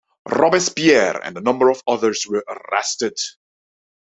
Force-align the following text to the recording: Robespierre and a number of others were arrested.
Robespierre 0.27 1.21
and 1.23 1.37
a 1.37 1.41
number 1.41 1.69
of 1.69 1.83
others 1.85 2.25
were 2.25 2.43
arrested. 2.47 3.19